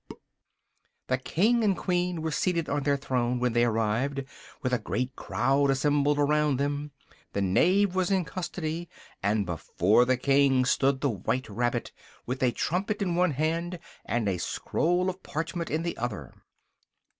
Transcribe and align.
The 1.09 1.19
King 1.19 1.63
and 1.63 1.77
Queen 1.77 2.23
were 2.23 2.31
seated 2.31 2.67
on 2.67 2.81
their 2.81 2.97
throne 2.97 3.39
when 3.39 3.53
they 3.53 3.63
arrived, 3.63 4.23
with 4.63 4.73
a 4.73 4.79
great 4.79 5.15
crowd 5.15 5.69
assembled 5.69 6.17
around 6.17 6.57
them: 6.57 6.89
the 7.33 7.41
Knave 7.43 7.93
was 7.93 8.09
in 8.09 8.25
custody: 8.25 8.89
and 9.21 9.45
before 9.45 10.05
the 10.05 10.17
King 10.17 10.65
stood 10.65 11.01
the 11.01 11.09
white 11.11 11.47
rabbit, 11.47 11.91
with 12.25 12.41
a 12.41 12.51
trumpet 12.51 13.03
in 13.03 13.13
one 13.13 13.33
hand, 13.33 13.77
and 14.03 14.27
a 14.27 14.39
scroll 14.39 15.07
of 15.07 15.21
parchment 15.21 15.69
in 15.69 15.83
the 15.83 15.95
other. 15.97 16.33